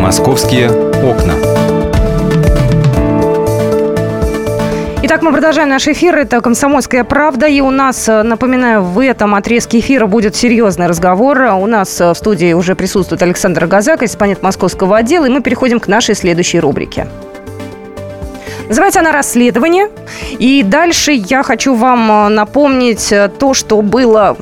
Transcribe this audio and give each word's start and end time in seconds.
Московские 0.00 0.70
окна. 0.70 1.34
Итак, 5.02 5.20
мы 5.20 5.30
продолжаем 5.30 5.68
наш 5.68 5.86
эфир. 5.88 6.16
Это 6.16 6.40
«Комсомольская 6.40 7.04
правда». 7.04 7.46
И 7.46 7.60
у 7.60 7.70
нас, 7.70 8.08
э, 8.08 8.22
напоминаю, 8.22 8.82
в 8.82 8.98
этом 8.98 9.34
отрезке 9.34 9.80
эфира 9.80 10.06
будет 10.06 10.34
серьезный 10.34 10.86
разговор. 10.86 11.42
У 11.52 11.66
нас 11.66 12.00
э, 12.00 12.12
в 12.12 12.14
студии 12.14 12.54
уже 12.54 12.74
присутствует 12.74 13.20
Александр 13.22 13.66
Газак, 13.66 13.98
корреспондент 13.98 14.42
московского 14.42 14.96
отдела. 14.96 15.26
И 15.26 15.28
мы 15.28 15.42
переходим 15.42 15.78
к 15.78 15.86
нашей 15.86 16.14
следующей 16.14 16.60
рубрике. 16.60 17.06
Называется 18.68 19.00
она 19.00 19.12
«Расследование». 19.12 19.90
И 20.38 20.62
дальше 20.62 21.12
я 21.12 21.42
хочу 21.42 21.74
вам 21.74 22.10
э, 22.10 22.28
напомнить 22.30 23.12
то, 23.38 23.52
что 23.52 23.82
было 23.82 24.34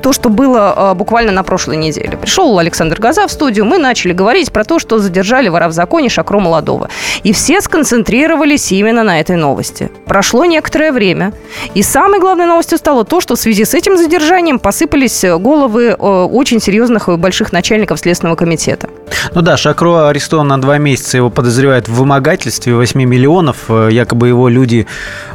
то, 0.00 0.12
что 0.12 0.28
было 0.28 0.92
буквально 0.94 1.32
на 1.32 1.42
прошлой 1.42 1.76
неделе. 1.76 2.16
Пришел 2.16 2.58
Александр 2.58 3.00
Газа 3.00 3.26
в 3.26 3.32
студию, 3.32 3.64
мы 3.64 3.78
начали 3.78 4.12
говорить 4.12 4.52
про 4.52 4.64
то, 4.64 4.78
что 4.78 4.98
задержали 4.98 5.48
вора 5.48 5.68
в 5.68 5.72
законе 5.72 6.08
Шакро 6.08 6.40
Молодого. 6.40 6.88
И 7.22 7.32
все 7.32 7.60
сконцентрировались 7.60 8.72
именно 8.72 9.02
на 9.02 9.20
этой 9.20 9.36
новости. 9.36 9.90
Прошло 10.06 10.44
некоторое 10.44 10.92
время, 10.92 11.32
и 11.74 11.82
самой 11.82 12.20
главной 12.20 12.46
новостью 12.46 12.78
стало 12.78 13.04
то, 13.04 13.20
что 13.20 13.36
в 13.36 13.38
связи 13.38 13.64
с 13.64 13.74
этим 13.74 13.96
задержанием 13.96 14.58
посыпались 14.58 15.24
головы 15.24 15.94
очень 15.94 16.60
серьезных 16.60 17.08
и 17.08 17.16
больших 17.16 17.52
начальников 17.52 18.00
Следственного 18.00 18.36
комитета. 18.36 18.88
Ну 19.34 19.42
да, 19.42 19.56
Шакро 19.56 20.08
арестован 20.08 20.48
на 20.48 20.60
два 20.60 20.78
месяца, 20.78 21.16
его 21.16 21.30
подозревают 21.30 21.88
в 21.88 21.94
вымогательстве 21.94 22.74
8 22.74 23.02
миллионов. 23.04 23.68
Якобы 23.68 24.28
его 24.28 24.48
люди 24.48 24.86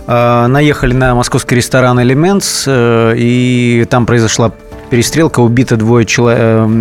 э, 0.08 0.48
наехали 0.48 0.94
на 0.94 1.16
московский 1.16 1.56
ресторан 1.56 2.02
«Элементс», 2.02 2.66
э, 2.68 3.14
и 3.18 3.86
там 3.90 4.06
произошла 4.06 4.52
перестрелка, 4.96 5.42
убито 5.42 5.76
двое, 5.76 6.06
человек, 6.06 6.40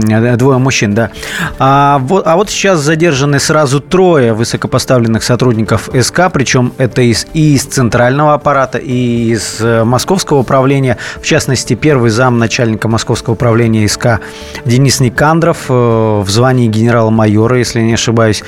э, 0.09 0.37
двое 0.37 0.59
мужчин, 0.59 0.95
да. 0.95 1.11
А 1.59 1.99
вот, 1.99 2.25
а 2.25 2.37
вот 2.37 2.49
сейчас 2.49 2.79
задержаны 2.79 3.41
сразу 3.41 3.81
трое 3.81 4.33
высокопоставленных 4.35 5.25
сотрудников 5.25 5.91
СК, 6.01 6.31
причем 6.33 6.73
это 6.79 7.03
из, 7.03 7.27
и 7.35 7.55
из 7.57 7.65
центрального 7.65 8.35
аппарата, 8.35 8.79
и 8.79 9.33
из 9.33 9.61
э, 9.61 9.83
московского 9.83 10.39
управления. 10.39 10.97
В 11.21 11.27
частности, 11.27 11.75
первый 11.75 12.11
зам 12.11 12.39
начальника 12.39 12.87
московского 12.87 13.35
управления 13.35 13.89
СК 13.89 14.21
Денис 14.65 15.01
Никандров 15.01 15.65
э, 15.69 15.73
в 15.73 16.31
звании 16.31 16.69
генерала-майора, 16.69 17.59
если 17.59 17.81
не 17.81 17.95
ошибаюсь. 17.95 18.45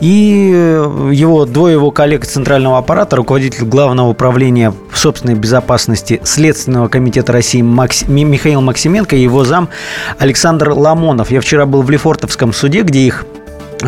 И 0.00 0.50
его, 1.12 1.44
двое 1.44 1.74
его 1.74 1.90
коллег 1.90 2.24
центрального 2.24 2.78
аппарата, 2.78 3.16
руководитель 3.16 3.66
главного 3.66 4.08
управления 4.08 4.72
собственной 4.98 5.34
безопасности 5.34 6.20
Следственного 6.24 6.88
комитета 6.88 7.32
России 7.32 7.62
Макс... 7.62 8.06
Михаил 8.08 8.60
Максименко 8.60 9.16
и 9.16 9.22
его 9.22 9.44
зам 9.44 9.68
Александр 10.18 10.70
Ламонов. 10.70 11.30
Я 11.30 11.40
вчера 11.40 11.66
был 11.66 11.82
в 11.82 11.90
Лефортовском 11.90 12.52
суде, 12.52 12.82
где 12.82 13.00
их 13.00 13.24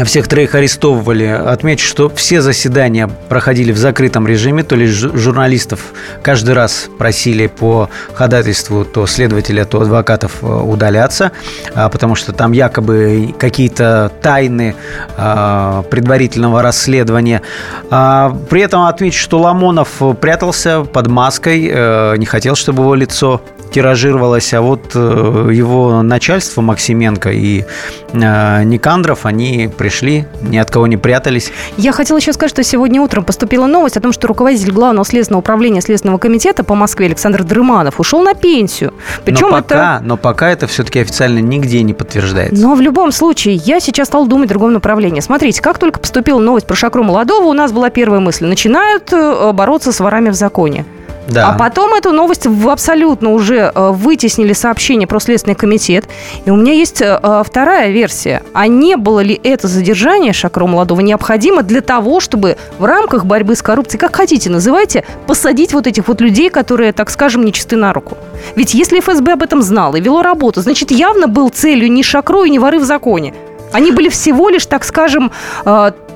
всех 0.05 0.27
троих 0.27 0.55
арестовывали. 0.55 1.27
Отмечу, 1.27 1.87
что 1.87 2.09
все 2.09 2.41
заседания 2.41 3.09
проходили 3.29 3.73
в 3.73 3.79
закрытом 3.79 4.27
режиме, 4.27 4.63
то 4.63 4.77
есть 4.77 4.95
журналистов 4.95 5.81
каждый 6.23 6.55
раз 6.55 6.89
просили 6.99 7.47
по 7.47 7.91
ходатайству 8.15 8.85
то 8.85 9.07
следователя, 9.07 9.65
то 9.65 9.81
адвокатов 9.81 10.43
э, 10.43 10.47
удаляться, 10.47 11.33
а, 11.75 11.89
потому 11.89 12.15
что 12.15 12.33
там 12.33 12.53
якобы 12.53 13.35
какие-то 13.39 14.11
тайны 14.23 14.75
а, 15.17 15.83
предварительного 15.83 16.63
расследования. 16.63 17.43
А, 17.91 18.37
при 18.49 18.63
этом 18.63 18.83
отмечу, 18.83 19.19
что 19.19 19.41
Ламонов 19.41 20.01
прятался 20.21 20.85
под 20.85 21.09
маской, 21.09 21.71
э, 21.73 22.17
не 22.17 22.27
хотел, 22.27 22.57
чтобы 22.57 22.83
его 22.83 22.95
лицо 22.95 23.43
тиражировалось, 23.73 24.53
а 24.55 24.61
вот 24.61 24.93
э, 24.95 25.51
его 25.53 26.03
начальство 26.03 26.61
Максименко 26.61 27.31
и 27.31 27.65
Никандров, 28.13 29.25
они 29.25 29.71
пришли, 29.77 30.27
ни 30.43 30.59
от 30.59 30.71
кого 30.71 30.87
не 30.87 30.97
прятались. 30.97 31.51
Я 31.77 31.93
хотела 31.93 32.19
еще 32.19 32.33
сказать, 32.33 32.51
что 32.51 32.63
сегодня 32.63 33.01
утром 33.01 33.25
поступила 33.25 33.67
новость 33.67 33.97
о 33.97 34.01
том, 34.01 34.13
что 34.13 34.29
руководитель 34.29 34.71
Главного 34.73 35.05
следственного 35.05 35.41
управления 35.41 35.81
Следственного 35.81 36.19
комитета 36.19 36.63
по 36.63 36.75
Москве 36.75 37.07
Александр 37.07 37.43
Дрыманов 37.43 38.01
ушел 38.01 38.23
на 38.23 38.35
пенсию. 38.35 38.93
Причем 39.25 39.49
но, 39.49 39.57
пока, 39.57 39.97
это... 39.97 40.05
но 40.05 40.17
пока 40.17 40.51
это 40.51 40.67
все-таки 40.67 41.01
официально 41.01 41.39
нигде 41.39 41.83
не 41.83 41.95
подтверждается. 41.95 42.63
Но 42.63 42.75
в 42.75 42.81
любом 42.81 43.13
случае, 43.13 43.55
я 43.55 43.81
сейчас 43.81 44.09
стал 44.09 44.27
думать 44.27 44.47
в 44.47 44.51
другом 44.51 44.75
направлении. 44.75 45.21
Смотрите, 45.21 45.63
как 45.63 45.79
только 45.79 45.99
поступила 45.99 46.39
новость 46.39 46.67
про 46.67 46.77
Шакру 46.77 47.03
Молодого, 47.03 47.47
у 47.47 47.53
нас 47.53 47.73
была 47.73 47.91
первая 47.91 48.21
мысль. 48.21 48.47
Начинают 48.47 49.13
э, 49.13 49.53
бороться 49.53 49.93
с 49.93 50.01
ворами 50.01 50.31
в 50.31 50.35
законе. 50.35 50.85
Да. 51.29 51.51
А 51.51 51.53
потом 51.59 51.95
эту 51.95 52.13
новость 52.13 52.47
абсолютно 52.67 53.33
уже 53.33 53.71
э, 53.75 53.91
вытеснили 53.91 54.53
сообщение 54.53 55.07
про 55.07 55.21
Следственный 55.21 55.55
комитет. 55.55 56.05
И 56.45 56.51
у 56.51 56.57
меня 56.57 56.73
есть 56.73 57.01
э, 57.01 57.19
э, 57.23 57.43
вторая 57.47 57.91
версия. 57.91 58.43
А 58.53 58.67
не 58.67 58.97
было 58.97 59.21
ли 59.21 59.41
это 59.43 59.69
задержание 59.69 60.33
Шакро 60.33 60.67
Молодого 60.67 61.01
необходимо 61.01 61.63
для 61.63 61.81
того, 61.81 62.21
чтобы 62.21 62.57
в 62.79 62.85
рамках 62.85 63.25
борьбы 63.25 63.55
с 63.55 63.63
коррупцией, 63.63 64.01
как 64.01 64.17
хотите 64.17 64.51
называйте, 64.51 65.05
посадить 65.27 65.73
вот 65.73 65.87
этих 65.87 66.09
вот 66.09 66.21
людей, 66.21 66.51
которые, 66.51 66.93
так 66.93 67.09
скажем, 67.09 67.45
нечисты 67.45 67.77
на 67.77 67.93
руку? 67.93 68.17
Ведь 68.57 68.75
если 68.75 69.01
ФСБ 69.01 69.33
об 69.33 69.43
этом 69.43 69.63
знало 69.63 69.97
и 69.97 70.01
вело 70.01 70.23
работу, 70.23 70.61
значит, 70.61 70.91
явно 70.91 71.29
был 71.29 71.49
целью 71.51 71.91
не 71.91 72.03
Шакро 72.03 72.45
и 72.45 72.51
не 72.51 72.59
воры 72.59 72.79
в 72.79 72.85
законе. 72.85 73.33
Они 73.73 73.91
были 73.91 74.09
всего 74.09 74.51
лишь, 74.51 74.67
так 74.67 74.85
скажем, 74.85 75.33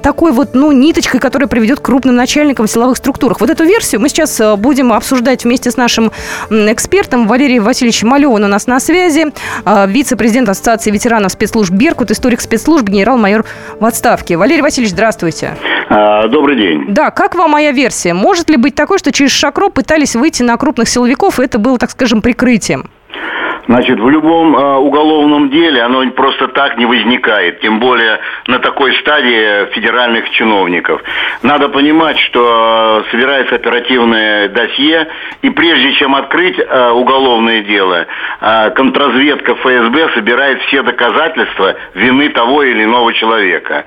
такой 0.07 0.31
вот, 0.31 0.55
ну, 0.55 0.71
ниточкой, 0.71 1.19
которая 1.19 1.49
приведет 1.49 1.81
к 1.81 1.83
крупным 1.83 2.15
начальникам 2.15 2.69
в 2.69 2.71
силовых 2.71 2.97
структурах. 2.97 3.41
Вот 3.41 3.51
эту 3.51 3.65
версию 3.65 4.01
мы 4.01 4.09
сейчас 4.09 4.41
э, 4.41 4.55
будем 4.55 4.93
обсуждать 4.93 5.43
вместе 5.43 5.73
с 5.73 5.77
нашим 5.77 6.13
экспертом 6.49 7.27
Валерием 7.27 7.65
Васильевичем 7.65 8.07
Малевым 8.11 8.45
у 8.45 8.47
нас 8.47 8.69
на 8.69 8.79
связи, 8.79 9.33
э, 9.65 9.87
вице-президент 9.89 10.49
Ассоциации 10.49 10.93
ветеранов 10.93 11.33
спецслужб 11.33 11.73
«Беркут», 11.73 12.13
историк 12.13 12.41
спецслужб, 12.41 12.87
генерал-майор 12.87 13.45
в 13.81 13.85
отставке. 13.85 14.37
Валерий 14.37 14.63
Васильевич, 14.63 14.93
здравствуйте. 14.93 15.57
А, 15.89 16.29
добрый 16.29 16.57
день. 16.57 16.85
Да, 16.87 17.11
как 17.11 17.35
вам 17.35 17.51
моя 17.51 17.73
версия? 17.73 18.15
Может 18.15 18.49
ли 18.49 18.57
быть 18.57 18.77
такое, 18.77 18.99
что 18.99 19.11
через 19.11 19.33
Шакро 19.33 19.71
пытались 19.71 20.15
выйти 20.15 20.45
на 20.45 20.57
крупных 20.57 20.89
силовиков, 20.89 21.41
и 21.41 21.45
это 21.45 21.59
было, 21.59 21.79
так 21.79 21.91
скажем, 21.91 22.23
прикрытием? 22.23 22.91
Значит, 23.69 23.99
в 23.99 24.09
любом 24.09 24.57
э, 24.57 24.77
уголовном 24.77 25.51
деле 25.51 25.83
оно 25.83 26.09
просто 26.13 26.49
так 26.49 26.79
не 26.79 26.87
возникает, 26.87 27.61
тем 27.61 27.81
более 27.81 28.21
на 28.47 28.61
такой 28.61 28.95
стадии 29.01 29.67
федеральных 29.73 30.31
чиновников. 30.31 31.03
Надо 31.43 31.69
понимать, 31.69 32.19
что 32.21 33.03
э, 33.07 33.11
собирается 33.11 33.57
оперативное 33.57 34.49
досье, 34.49 35.09
и 35.43 35.51
прежде 35.51 35.93
чем 35.95 36.15
открыть 36.15 36.59
э, 36.59 36.91
уголовное 36.91 37.63
дело, 37.63 38.07
э, 38.41 38.71
контрразведка 38.71 39.57
ФСБ 39.57 40.11
собирает 40.15 40.61
все 40.63 40.83
доказательства 40.83 41.75
вины 41.95 42.29
того 42.29 42.63
или 42.63 42.85
иного 42.85 43.13
человека. 43.15 43.85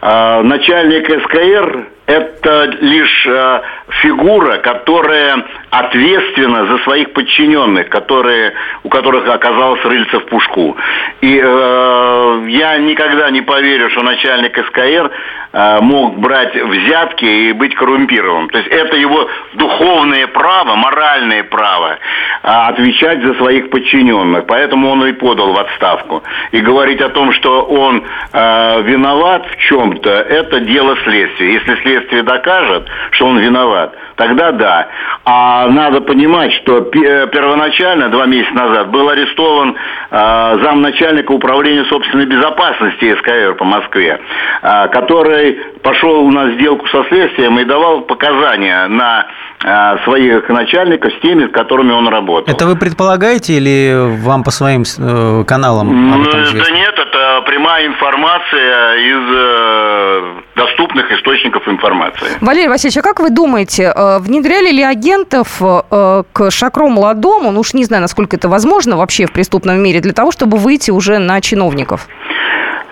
Э, 0.00 0.40
начальник 0.40 1.06
СКР 1.24 1.97
это 2.08 2.64
лишь 2.80 3.26
э, 3.26 3.60
фигура, 4.00 4.56
которая 4.58 5.44
ответственна 5.70 6.66
за 6.66 6.78
своих 6.78 7.12
подчиненных, 7.12 7.90
которые, 7.90 8.54
у 8.82 8.88
которых 8.88 9.28
оказалось 9.28 9.84
рыльце 9.84 10.18
в 10.18 10.24
пушку. 10.24 10.74
И 11.20 11.38
э, 11.38 12.44
я 12.48 12.78
никогда 12.78 13.30
не 13.30 13.42
поверю, 13.42 13.90
что 13.90 14.02
начальник 14.02 14.56
СКР 14.68 15.10
э, 15.52 15.80
мог 15.82 16.18
брать 16.18 16.54
взятки 16.54 17.26
и 17.26 17.52
быть 17.52 17.74
коррумпированным. 17.74 18.48
То 18.48 18.58
есть 18.58 18.70
это 18.70 18.96
его 18.96 19.28
духовное 19.54 20.28
право, 20.28 20.76
моральное 20.76 21.44
право 21.44 21.90
э, 21.92 21.96
отвечать 22.42 23.22
за 23.22 23.34
своих 23.34 23.68
подчиненных. 23.68 24.46
Поэтому 24.46 24.88
он 24.88 25.04
и 25.04 25.12
подал 25.12 25.52
в 25.52 25.58
отставку. 25.58 26.22
И 26.52 26.60
говорить 26.60 27.02
о 27.02 27.10
том, 27.10 27.32
что 27.32 27.64
он 27.64 28.02
э, 28.32 28.82
виноват 28.82 29.46
в 29.46 29.56
чем-то, 29.68 30.10
это 30.10 30.60
дело 30.60 30.96
следствия. 31.04 31.52
Если 31.52 31.74
следствие 31.82 31.97
следствие 31.98 32.22
докажет, 32.22 32.86
что 33.12 33.26
он 33.26 33.38
виноват, 33.38 33.94
тогда 34.16 34.52
да. 34.52 34.88
А 35.24 35.66
надо 35.68 36.00
понимать, 36.00 36.52
что 36.54 36.78
э, 36.78 37.26
первоначально, 37.28 38.08
два 38.08 38.26
месяца 38.26 38.54
назад, 38.54 38.90
был 38.90 39.08
арестован 39.08 39.76
э, 40.10 40.58
замначальника 40.62 41.32
управления 41.32 41.84
собственной 41.84 42.26
безопасности 42.26 43.16
СКР 43.16 43.54
по 43.54 43.64
Москве, 43.64 44.20
э, 44.62 44.88
который 44.88 45.58
пошел 45.82 46.28
на 46.30 46.52
сделку 46.52 46.86
со 46.88 47.04
следствием 47.08 47.58
и 47.58 47.64
давал 47.64 48.02
показания 48.02 48.86
на 48.88 49.26
э, 49.62 49.98
своих 50.04 50.48
начальников 50.48 51.12
с 51.12 51.20
теми, 51.20 51.46
с 51.46 51.52
которыми 51.52 51.92
он 51.92 52.08
работал. 52.08 52.52
Это 52.52 52.66
вы 52.66 52.76
предполагаете 52.76 53.54
или 53.54 53.94
вам 54.22 54.44
по 54.44 54.50
своим 54.50 54.82
э, 54.82 55.44
каналам 55.44 56.14
об 56.14 56.26
этом 56.26 56.42
известно? 56.42 56.64
Да 56.64 56.80
нет, 56.80 56.94
это 56.98 57.27
прямая 57.48 57.86
информация 57.86 58.96
из 58.96 59.22
э, 59.34 60.34
доступных 60.54 61.10
источников 61.12 61.66
информации. 61.66 62.26
Валерий 62.42 62.68
Васильевич, 62.68 62.98
а 62.98 63.02
как 63.02 63.20
вы 63.20 63.30
думаете, 63.30 63.84
э, 63.84 64.18
внедряли 64.18 64.70
ли 64.70 64.82
агентов 64.82 65.58
э, 65.62 66.22
к 66.30 66.50
Шакро 66.50 66.88
молодому, 66.88 67.50
ну 67.50 67.60
уж 67.60 67.72
не 67.72 67.84
знаю, 67.84 68.02
насколько 68.02 68.36
это 68.36 68.50
возможно 68.50 68.98
вообще 68.98 69.24
в 69.24 69.32
преступном 69.32 69.82
мире, 69.82 70.00
для 70.00 70.12
того, 70.12 70.30
чтобы 70.30 70.58
выйти 70.58 70.90
уже 70.90 71.18
на 71.18 71.40
чиновников? 71.40 72.06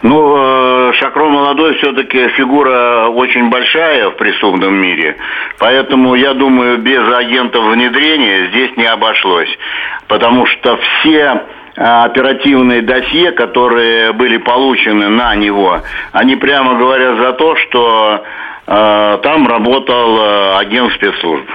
Ну, 0.00 0.92
Шакро 0.94 1.28
молодой 1.28 1.74
все-таки 1.74 2.28
фигура 2.28 3.08
очень 3.08 3.50
большая 3.50 4.08
в 4.08 4.16
преступном 4.16 4.74
мире, 4.74 5.16
поэтому 5.58 6.14
я 6.14 6.32
думаю, 6.32 6.78
без 6.78 7.02
агентов 7.14 7.62
внедрения 7.72 8.48
здесь 8.48 8.74
не 8.76 8.86
обошлось, 8.86 9.50
потому 10.08 10.46
что 10.46 10.78
все 10.78 11.42
оперативные 11.76 12.82
досье, 12.82 13.32
которые 13.32 14.12
были 14.12 14.38
получены 14.38 15.08
на 15.08 15.34
него, 15.34 15.80
они 16.12 16.36
прямо 16.36 16.74
говорят 16.74 17.18
за 17.18 17.32
то, 17.34 17.56
что 17.56 18.22
э, 18.66 19.18
там 19.22 19.46
работал 19.46 20.18
э, 20.18 20.56
агент 20.58 20.92
спецслужб. 20.94 21.46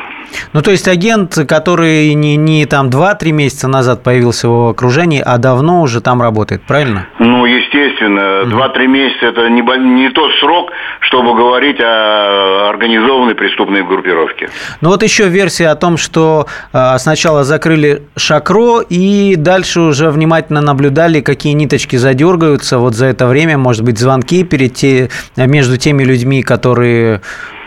Ну, 0.54 0.62
то 0.62 0.72
есть 0.72 0.88
агент, 0.88 1.38
который 1.48 2.14
не, 2.14 2.36
не 2.36 2.66
там 2.66 2.90
2-3 2.90 3.32
месяца 3.32 3.68
назад 3.68 4.04
появился 4.04 4.48
в 4.50 4.70
окружении, 4.70 5.22
а 5.26 5.38
давно 5.38 5.82
уже 5.82 6.02
там 6.02 6.22
работает, 6.22 6.62
правильно? 6.64 7.08
Ну, 7.20 7.46
естественно. 7.46 8.44
Угу. 8.44 8.52
2-3 8.52 8.88
месяца– 8.88 9.26
это 9.28 9.50
не, 9.50 9.62
не 9.62 10.10
тот 10.10 10.32
срок, 10.40 10.72
чтобы 11.02 11.36
говорить 11.36 11.80
о 11.80 12.70
организованной 12.70 13.36
преступной 13.36 13.84
группировке. 13.84 14.50
Ну, 14.82 14.90
вот 14.90 15.04
еще 15.04 15.28
версия 15.28 15.68
о 15.70 15.76
том, 15.76 15.98
что 15.98 16.48
э, 16.74 16.98
сначала 16.98 17.44
закрыли 17.44 18.04
Шакро, 18.18 18.82
и 18.82 19.36
дальше 19.36 19.82
уже 19.82 20.10
внимательно 20.10 20.62
наблюдали, 20.62 21.22
какие 21.22 21.54
ниточки 21.54 21.96
задергаются. 21.96 22.78
Вот 22.78 22.96
за 22.96 23.08
это 23.08 23.28
время, 23.28 23.58
может 23.58 23.84
быть, 23.84 23.98
звонки 23.98 24.44
перед 24.44 24.74
те, 24.74 25.10
между 25.36 25.78
теми 25.78 26.04
людьми, 26.04 26.44
которые 26.44 27.22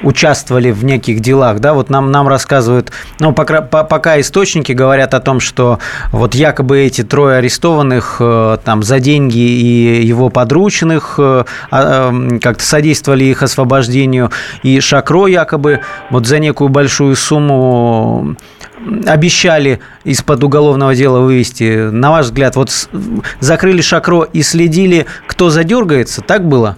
участвовали 0.05 0.71
в 0.71 0.85
неких 0.85 1.21
делах, 1.21 1.61
да, 1.61 1.75
вот 1.75 1.91
нам, 1.91 2.11
нам 2.11 2.29
рассказывают, 2.29 2.93
ну, 3.19 3.33
пока, 3.33 3.63
пока 3.63 4.21
источники 4.21 4.73
говорят 4.73 5.15
о 5.15 5.21
том, 5.21 5.41
что 5.41 5.79
вот 6.13 6.35
якобы 6.35 6.81
эти 6.81 7.03
трое 7.03 7.39
арестованных 7.39 8.17
э, 8.21 8.59
там 8.65 8.83
за 8.83 9.01
деньги 9.01 9.39
и 9.39 10.05
его 10.05 10.29
подручных 10.29 11.17
э, 11.19 11.45
а, 11.71 12.09
эм, 12.09 12.39
как-то 12.41 12.65
содействовали 12.65 13.25
их 13.25 13.43
освобождению, 13.43 14.31
и 14.63 14.79
Шакро 14.81 15.27
якобы 15.27 15.81
вот 16.11 16.27
за 16.27 16.39
некую 16.39 16.69
большую 16.69 17.17
сумму 17.17 18.37
обещали 19.07 19.81
из-под 20.05 20.45
уголовного 20.45 20.95
дела 20.95 21.21
вывести. 21.21 21.89
На 21.91 22.11
ваш 22.11 22.27
взгляд, 22.27 22.57
вот 22.57 22.71
закрыли 23.41 23.81
Шакро 23.81 24.25
и 24.25 24.43
следили, 24.43 25.07
кто 25.27 25.51
задергается, 25.51 26.21
так 26.21 26.47
было? 26.47 26.77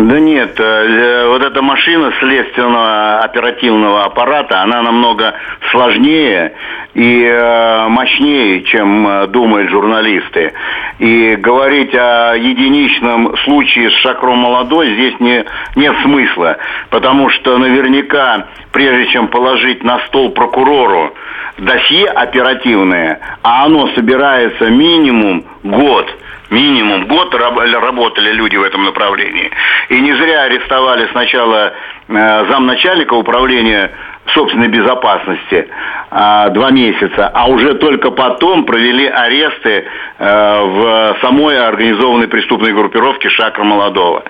Да 0.00 0.18
нет, 0.18 0.58
э, 0.58 1.26
вот 1.28 1.42
эта 1.42 1.60
машина 1.60 2.10
следственного 2.20 3.18
оперативного 3.18 4.04
аппарата, 4.04 4.62
она 4.62 4.80
намного 4.80 5.34
сложнее 5.70 6.54
и 6.94 7.22
э, 7.22 7.86
мощнее, 7.88 8.62
чем 8.62 9.06
э, 9.06 9.26
думают 9.26 9.68
журналисты. 9.68 10.54
И 11.00 11.36
говорить 11.36 11.94
о 11.94 12.34
единичном 12.34 13.36
случае 13.44 13.90
с 13.90 13.94
Шакром 13.96 14.38
Молодой 14.38 14.94
здесь 14.94 15.20
не, 15.20 15.44
нет 15.76 15.94
смысла, 16.02 16.56
потому 16.88 17.28
что 17.28 17.58
наверняка, 17.58 18.46
прежде 18.72 19.12
чем 19.12 19.28
положить 19.28 19.84
на 19.84 19.98
стол 20.06 20.30
прокурору 20.30 21.12
досье 21.58 22.06
оперативное, 22.06 23.20
а 23.42 23.66
оно 23.66 23.88
собирается 23.88 24.70
минимум 24.70 25.44
год– 25.62 26.14
минимум 26.50 27.06
год 27.06 27.34
работали 27.34 28.32
люди 28.32 28.56
в 28.56 28.62
этом 28.62 28.84
направлении. 28.84 29.50
И 29.88 30.00
не 30.00 30.12
зря 30.12 30.42
арестовали 30.42 31.08
сначала 31.12 31.72
э, 32.08 32.46
замначальника 32.50 33.14
управления 33.14 33.90
собственной 34.26 34.68
безопасности 34.68 35.68
а, 36.10 36.48
два 36.50 36.70
месяца, 36.70 37.30
а 37.32 37.48
уже 37.48 37.74
только 37.74 38.10
потом 38.10 38.64
провели 38.64 39.06
аресты 39.06 39.86
а, 40.18 40.64
в 40.64 41.20
самой 41.20 41.58
организованной 41.58 42.28
преступной 42.28 42.72
группировке 42.72 43.28
Шакра 43.30 43.64
Молодого. 43.64 44.22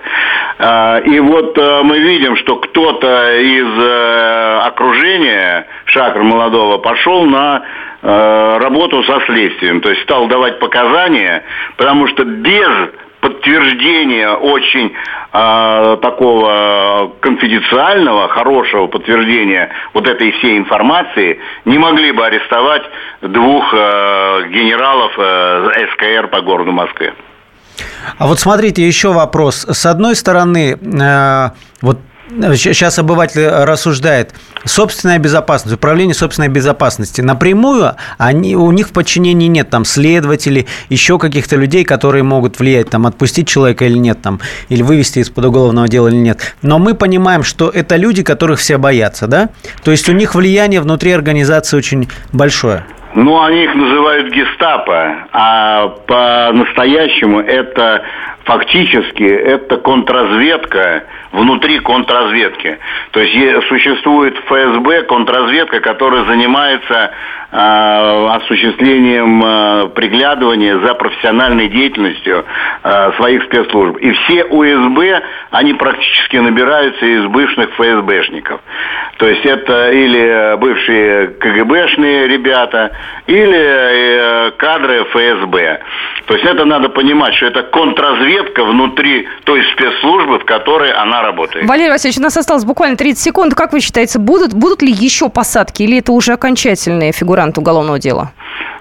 А, 0.59 0.99
и 0.99 1.19
вот 1.19 1.57
а, 1.57 1.83
мы 1.83 1.99
видим, 1.99 2.35
что 2.37 2.57
кто-то 2.57 3.39
из 3.39 3.67
а, 3.79 4.63
окружения 4.65 5.67
Шакра 5.85 6.23
Молодого 6.23 6.77
пошел 6.77 7.25
на 7.25 7.63
работу 8.03 9.03
со 9.03 9.21
следствием, 9.27 9.79
то 9.79 9.91
есть 9.91 10.01
стал 10.01 10.25
давать 10.25 10.57
показания, 10.57 11.43
потому 11.77 12.07
что 12.07 12.23
без 12.23 12.89
подтверждения 13.21 14.29
очень 14.31 14.93
э, 15.31 15.97
такого 16.01 17.13
конфиденциального, 17.21 18.27
хорошего 18.27 18.87
подтверждения 18.87 19.69
вот 19.93 20.07
этой 20.07 20.31
всей 20.33 20.57
информации 20.57 21.39
не 21.65 21.77
могли 21.77 22.11
бы 22.11 22.25
арестовать 22.25 22.83
двух 23.21 23.73
э, 23.73 23.77
генералов 24.49 25.11
э, 25.17 25.87
СКР 25.93 26.27
по 26.27 26.41
городу 26.41 26.71
Москве. 26.71 27.13
А 28.17 28.27
вот 28.27 28.39
смотрите, 28.39 28.85
еще 28.85 29.13
вопрос. 29.13 29.65
С 29.69 29.85
одной 29.85 30.15
стороны, 30.15 30.77
э, 30.81 31.49
вот 31.81 31.99
сейчас 32.55 32.99
обыватель 32.99 33.45
рассуждает, 33.47 34.33
собственная 34.65 35.19
безопасность, 35.19 35.75
управление 35.75 36.13
собственной 36.13 36.49
безопасности. 36.49 37.21
Напрямую 37.21 37.93
они, 38.17 38.55
у 38.55 38.71
них 38.71 38.89
в 38.89 38.93
подчинении 38.93 39.47
нет 39.47 39.69
там 39.69 39.85
следователей, 39.85 40.67
еще 40.89 41.19
каких-то 41.19 41.55
людей, 41.55 41.83
которые 41.83 42.23
могут 42.23 42.59
влиять, 42.59 42.89
там, 42.89 43.05
отпустить 43.05 43.47
человека 43.47 43.85
или 43.85 43.97
нет, 43.97 44.21
там, 44.21 44.39
или 44.69 44.81
вывести 44.81 45.19
из-под 45.19 45.45
уголовного 45.45 45.87
дела 45.87 46.07
или 46.07 46.15
нет. 46.15 46.55
Но 46.61 46.79
мы 46.79 46.93
понимаем, 46.93 47.43
что 47.43 47.69
это 47.69 47.95
люди, 47.95 48.23
которых 48.23 48.59
все 48.59 48.77
боятся, 48.77 49.27
да? 49.27 49.49
То 49.83 49.91
есть 49.91 50.07
у 50.09 50.13
них 50.13 50.35
влияние 50.35 50.81
внутри 50.81 51.11
организации 51.11 51.77
очень 51.77 52.09
большое. 52.31 52.85
Ну, 53.13 53.41
они 53.43 53.65
их 53.65 53.75
называют 53.75 54.33
гестапо, 54.33 55.27
а 55.33 55.87
по-настоящему 56.07 57.41
это 57.41 58.03
фактически 58.51 59.23
это 59.23 59.77
контрразведка 59.77 61.05
внутри 61.31 61.79
контрразведки. 61.79 62.79
То 63.11 63.21
есть 63.21 63.67
существует 63.67 64.37
ФСБ, 64.45 65.03
контрразведка, 65.03 65.79
которая 65.79 66.25
занимается 66.25 67.11
э, 67.51 68.27
осуществлением 68.35 69.41
э, 69.43 69.89
приглядывания 69.95 70.77
за 70.79 70.93
профессиональной 70.95 71.69
деятельностью 71.69 72.43
э, 72.83 73.11
своих 73.13 73.43
спецслужб. 73.43 73.97
И 73.97 74.11
все 74.11 74.43
УСБ, 74.43 75.21
они 75.51 75.73
практически 75.75 76.37
набираются 76.37 77.05
из 77.05 77.25
бывших 77.27 77.69
ФСБшников. 77.75 78.59
То 79.17 79.27
есть 79.27 79.45
это 79.45 79.91
или 79.91 80.57
бывшие 80.57 81.27
КГБшные 81.27 82.27
ребята, 82.27 82.91
или 83.27 84.51
кадры 84.57 85.05
ФСБ. 85.05 85.79
То 86.25 86.33
есть 86.33 86.45
это 86.45 86.65
надо 86.65 86.89
понимать, 86.89 87.33
что 87.35 87.47
это 87.47 87.63
контрразведка 87.63 88.40
внутри 88.57 89.27
той 89.43 89.63
спецслужбы, 89.73 90.39
в 90.39 90.45
которой 90.45 90.91
она 90.91 91.21
работает. 91.21 91.65
Валерий 91.67 91.91
Васильевич, 91.91 92.19
у 92.19 92.23
нас 92.23 92.37
осталось 92.37 92.65
буквально 92.65 92.97
30 92.97 93.21
секунд. 93.21 93.55
Как 93.55 93.73
вы 93.73 93.79
считаете, 93.79 94.19
будут, 94.19 94.53
будут 94.53 94.81
ли 94.81 94.91
еще 94.91 95.29
посадки 95.29 95.83
или 95.83 95.99
это 95.99 96.11
уже 96.11 96.33
окончательные 96.33 97.11
фигуранты 97.11 97.61
уголовного 97.61 97.99
дела? 97.99 98.31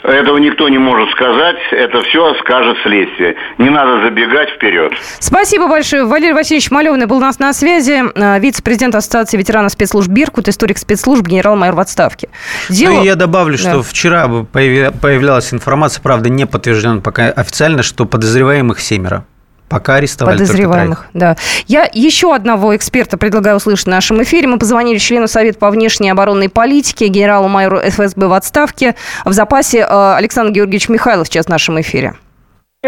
Этого 0.03 0.39
никто 0.39 0.69
не 0.69 0.79
может 0.79 1.11
сказать. 1.11 1.57
Это 1.73 2.01
все 2.03 2.35
скажет 2.41 2.77
следствие. 2.83 3.37
Не 3.59 3.69
надо 3.69 4.03
забегать 4.03 4.49
вперед. 4.51 4.93
Спасибо 5.19 5.69
большое. 5.69 6.05
Валерий 6.05 6.33
Васильевич 6.33 6.71
Малевный 6.71 7.07
был 7.07 7.19
у 7.19 7.21
нас 7.21 7.39
на 7.39 7.53
связи. 7.53 8.03
Э, 8.15 8.41
вице-президент 8.41 8.95
Ассоциации 8.95 9.37
ветеранов 9.37 9.73
спецслужб 9.73 10.09
«Беркут», 10.09 10.49
историк 10.49 10.79
спецслужб, 10.79 11.27
генерал-майор 11.27 11.75
в 11.75 11.81
отставке. 11.81 12.31
Дело... 12.71 12.95
Ну, 12.95 13.03
и 13.03 13.07
я 13.07 13.15
добавлю, 13.15 13.59
да. 13.59 13.71
что 13.71 13.83
вчера 13.83 14.27
появлялась 14.29 15.53
информация, 15.53 16.03
правда, 16.03 16.31
не 16.31 16.47
подтверждена 16.47 17.01
пока 17.01 17.27
официально, 17.27 17.83
что 17.83 18.07
подозреваемых 18.07 18.81
семеро. 18.81 19.27
Пока 19.71 19.95
арестовали 19.95 20.37
Подозреваемых, 20.37 21.07
да. 21.15 21.37
Я 21.69 21.89
еще 21.93 22.35
одного 22.35 22.75
эксперта 22.75 23.17
предлагаю 23.17 23.57
услышать 23.57 23.87
в 23.87 23.89
нашем 23.89 24.21
эфире. 24.25 24.49
Мы 24.49 24.59
позвонили 24.59 24.99
члену 24.99 25.29
Совета 25.29 25.61
по 25.61 25.71
внешней 25.71 26.11
оборонной 26.11 26.49
политике, 26.49 27.07
генералу-майору 27.07 27.79
ФСБ 27.79 28.27
в 28.27 28.33
отставке 28.33 28.97
в 29.25 29.33
запасе 29.33 29.87
э, 29.89 30.15
Александр 30.17 30.51
Георгиевич 30.51 30.89
Михайлов 30.89 31.29
сейчас 31.29 31.47
в 31.47 31.51
нашем 31.51 31.81
эфире 31.81 32.15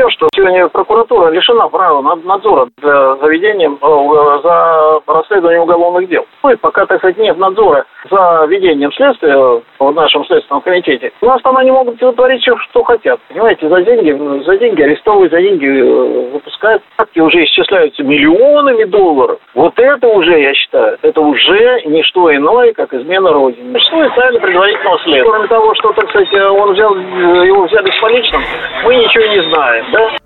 что 0.09 0.27
сегодня 0.35 0.69
прокуратура 0.69 1.29
лишена 1.31 1.69
права 1.69 2.17
надзора 2.25 2.69
за 2.81 3.17
заведением, 3.17 3.79
э, 3.83 4.41
за 4.43 5.01
расследованием 5.07 5.65
уголовных 5.65 6.09
дел. 6.09 6.25
Ну 6.43 6.51
и 6.51 6.57
пока, 6.57 6.87
так 6.87 6.99
сказать, 6.99 7.19
нет 7.19 7.37
надзора 7.37 7.85
за 8.11 8.47
ведением 8.49 8.91
следствия 8.93 9.61
в 9.79 9.93
нашем 9.93 10.25
следственном 10.25 10.63
комитете, 10.63 11.13
у 11.21 11.27
нас 11.27 11.43
там 11.43 11.59
они 11.59 11.71
могут 11.71 11.99
творить 11.99 12.41
все, 12.41 12.57
что 12.57 12.83
хотят. 12.85 13.21
Понимаете, 13.29 13.69
за 13.69 13.83
деньги, 13.83 14.45
за 14.45 14.57
деньги 14.57 14.81
арестовывают, 14.81 15.31
за 15.31 15.43
деньги 15.43 15.67
э, 15.67 16.31
выпускают. 16.33 16.83
Факты 16.97 17.23
уже 17.23 17.45
исчисляются 17.45 18.03
миллионами 18.03 18.85
долларов. 18.85 19.41
Вот 19.55 19.79
это 19.79 20.09
уже, 20.09 20.41
я 20.41 20.55
считаю, 20.55 20.97
это 21.03 21.21
уже 21.21 21.83
не 21.85 22.03
что 22.05 22.35
иное, 22.35 22.73
как 22.73 22.95
измена 22.95 23.31
Родине. 23.31 23.79
Существует 23.79 24.15
тайна 24.15 24.41
предварительного 24.41 24.99
следствия. 25.01 25.25
Кроме 25.25 25.49
того, 25.49 25.75
что, 25.75 25.93
так 25.93 26.09
сказать, 26.09 26.33
он 26.33 26.73
взял, 26.73 26.97
его 26.97 27.67
взяли 27.67 27.91
с 27.91 28.01
поличным, 28.01 28.41
мы 28.85 28.97
ничего 28.97 29.27
не 29.27 29.51
знаем 29.51 29.82
да? 29.93 30.17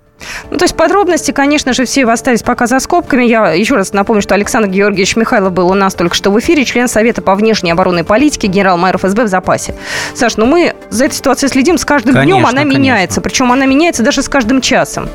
Ну, 0.49 0.57
то 0.57 0.65
есть 0.65 0.75
подробности, 0.75 1.31
конечно 1.31 1.73
же, 1.73 1.85
все 1.85 2.05
остались 2.05 2.41
пока 2.41 2.67
за 2.67 2.79
скобками. 2.79 3.23
Я 3.23 3.51
еще 3.51 3.75
раз 3.75 3.93
напомню, 3.93 4.21
что 4.21 4.35
Александр 4.35 4.69
Георгиевич 4.69 5.15
Михайлов 5.15 5.53
был 5.53 5.69
у 5.69 5.73
нас 5.73 5.93
только 5.93 6.15
что 6.15 6.31
в 6.31 6.39
эфире, 6.39 6.65
член 6.65 6.87
Совета 6.87 7.21
по 7.21 7.35
внешней 7.35 7.71
оборонной 7.71 8.03
политике, 8.03 8.47
генерал-майор 8.47 8.97
ФСБ 8.97 9.25
в 9.25 9.27
запасе. 9.27 9.75
Саш, 10.15 10.37
ну 10.37 10.45
мы 10.45 10.75
за 10.89 11.05
этой 11.05 11.15
ситуацией 11.15 11.51
следим. 11.51 11.77
С 11.77 11.85
каждым 11.85 12.15
конечно, 12.15 12.37
днем 12.37 12.45
она 12.45 12.61
конечно. 12.61 12.77
меняется. 12.77 13.21
Причем 13.21 13.51
она 13.51 13.65
меняется 13.65 14.03
даже 14.03 14.21
с 14.21 14.29
каждым 14.29 14.61
часом. 14.61 15.09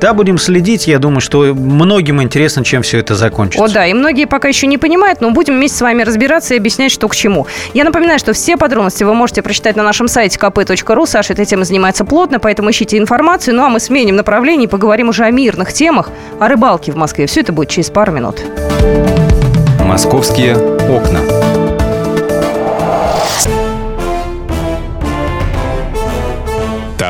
Да, 0.00 0.14
будем 0.14 0.38
следить. 0.38 0.86
Я 0.86 0.98
думаю, 0.98 1.20
что 1.20 1.54
многим 1.54 2.22
интересно, 2.22 2.64
чем 2.64 2.82
все 2.82 2.98
это 2.98 3.14
закончится. 3.14 3.64
О, 3.64 3.68
да, 3.68 3.86
и 3.86 3.92
многие 3.94 4.26
пока 4.26 4.48
еще 4.48 4.66
не 4.66 4.78
понимают, 4.78 5.20
но 5.20 5.30
будем 5.30 5.54
вместе 5.56 5.78
с 5.78 5.80
вами 5.80 6.02
разбираться 6.02 6.54
и 6.54 6.56
объяснять, 6.56 6.92
что 6.92 7.08
к 7.08 7.14
чему. 7.14 7.46
Я 7.74 7.84
напоминаю, 7.84 8.18
что 8.18 8.32
все 8.32 8.56
подробности 8.56 9.04
вы 9.04 9.14
можете 9.14 9.42
прочитать 9.42 9.76
на 9.76 9.82
нашем 9.82 10.08
сайте 10.08 10.38
kp.ru. 10.38 11.06
Саша 11.06 11.32
этой 11.32 11.44
темой 11.44 11.64
занимается 11.64 12.04
плотно, 12.04 12.38
поэтому 12.38 12.70
ищите 12.70 12.98
информацию. 12.98 13.54
Ну 13.54 13.64
а 13.64 13.68
мы 13.68 13.80
сменим 13.80 14.16
направление 14.16 14.66
и 14.66 14.70
поговорим 14.70 15.08
уже 15.08 15.24
о 15.24 15.30
мирных 15.30 15.72
темах, 15.72 16.10
о 16.38 16.48
рыбалке 16.48 16.92
в 16.92 16.96
Москве. 16.96 17.26
Все 17.26 17.40
это 17.40 17.52
будет 17.52 17.68
через 17.68 17.90
пару 17.90 18.12
минут. 18.12 18.40
Московские 19.84 20.56
окна. 20.56 21.49